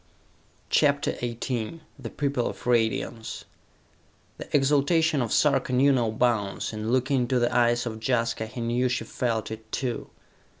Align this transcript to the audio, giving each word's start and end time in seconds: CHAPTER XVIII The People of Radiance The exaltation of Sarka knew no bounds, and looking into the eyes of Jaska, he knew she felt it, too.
CHAPTER 0.71 1.15
XVIII 1.19 1.81
The 1.99 2.09
People 2.09 2.47
of 2.47 2.65
Radiance 2.65 3.45
The 4.39 4.49
exaltation 4.51 5.21
of 5.21 5.31
Sarka 5.31 5.73
knew 5.73 5.91
no 5.91 6.11
bounds, 6.11 6.73
and 6.73 6.89
looking 6.91 7.21
into 7.21 7.37
the 7.37 7.55
eyes 7.55 7.85
of 7.85 7.99
Jaska, 8.01 8.47
he 8.47 8.61
knew 8.61 8.89
she 8.89 9.03
felt 9.03 9.51
it, 9.51 9.71
too. 9.71 10.09